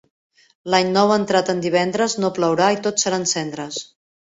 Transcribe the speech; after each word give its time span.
L'any 0.73 0.89
nou 0.95 1.13
entrat 1.17 1.51
en 1.53 1.61
divendres, 1.67 2.17
no 2.25 2.33
plourà 2.39 2.73
i 2.79 2.83
tot 2.89 3.07
seran 3.07 3.31
cendres. 3.37 3.81